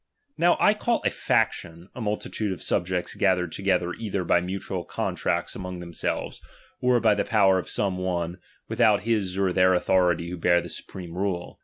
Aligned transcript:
Now 0.35 0.57
I 0.59 0.73
call 0.73 1.03
a 1.05 1.09
/action, 1.11 1.89
a 1.93 2.01
multitude 2.01 2.51
of 2.51 2.63
subjects 2.63 3.13
ga 3.13 3.35
thered 3.35 3.51
together 3.51 3.93
either 3.93 4.23
by 4.23 4.41
mutual 4.41 4.83
contracts 4.83 5.55
among 5.55 5.77
themselves, 5.77 6.41
or 6.81 6.99
by 6.99 7.13
the 7.13 7.23
power 7.23 7.59
of 7.59 7.69
some 7.69 7.99
one, 7.99 8.39
without 8.67 9.01
liis 9.01 9.37
or 9.37 9.53
their 9.53 9.75
authority 9.75 10.31
who 10.31 10.37
bear 10.37 10.59
the 10.59 10.69
supreme 10.69 11.13
rule. 11.15 11.59